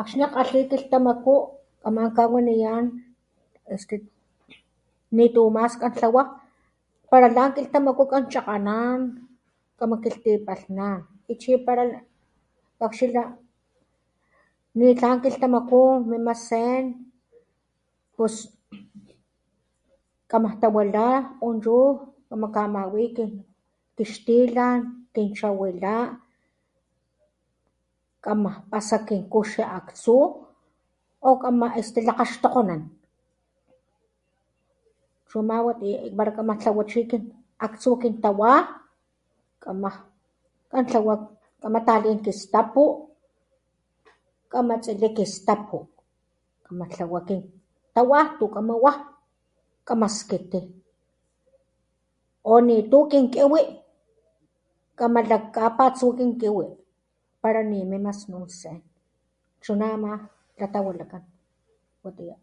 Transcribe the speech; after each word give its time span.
Akxni 0.00 0.22
jkgalhi 0.26 0.60
kiltamaku 0.70 1.34
kaman 1.82 2.08
kawaniyan 2.16 2.84
es 3.74 3.82
que 3.88 3.96
nitu 5.16 5.42
mas 5.56 5.74
kan 5.80 5.92
tlawa 5.98 6.22
pala 7.10 7.28
lan 7.36 7.50
kilhtamaku 7.56 8.02
kanchakganan 8.12 9.00
kama 9.78 9.96
kilhtipalhnan 10.02 10.98
y 11.30 11.32
chi 11.40 11.50
pala 11.66 11.82
kakxila 12.80 13.24
ni 14.78 14.86
tlan 14.98 15.18
kilhtamaku 15.22 15.80
mima 16.10 16.34
sen 16.48 16.82
pus 18.14 18.34
kamatawila 20.30 21.04
punchu 21.38 21.78
kama 22.28 22.46
kamawi 22.56 23.04
ki 23.16 23.24
xtilan 24.10 24.78
kin 25.12 25.28
chawila 25.38 25.98
kama 28.24 28.50
pasa 28.70 28.96
kin 29.06 29.22
kuxi 29.32 29.62
aktsu 29.78 30.16
o 31.26 31.28
kama 31.42 31.66
este 31.80 31.98
lakgaxtokgonan 32.08 32.82
chuma 35.28 35.56
watiya 35.66 35.96
pala 36.18 36.30
kamatlawa 36.36 36.82
chi 36.90 37.00
aktsu 37.66 37.90
kin 38.02 38.14
tawa 38.24 38.52
kamaj 39.62 39.96
tlawa 40.88 41.14
kama 41.60 41.78
talin 41.86 42.18
kistapu 42.26 42.84
kama 44.52 44.74
tsili 44.82 45.08
kistapu 45.18 45.78
kama 46.66 46.84
tlawa 46.92 47.18
kin 47.28 47.40
tawa 47.94 48.18
tu 48.38 48.44
kama 48.54 48.74
wa 48.84 48.92
kama 49.88 50.06
skiti 50.18 50.60
o 52.50 52.56
nitu 52.66 52.98
kin 53.10 53.26
kiwi 53.32 53.62
kama 54.98 55.20
lajka 55.30 55.62
patsu 55.78 56.06
kin 56.18 56.32
kiwi 56.40 56.68
pala 57.42 57.60
ni 57.70 57.78
mima 57.90 58.12
snun 58.20 58.46
sen 58.60 58.76
chu 59.64 59.72
nama 59.82 60.10
latawilakan. 60.60 61.22
Watiya. 62.02 62.36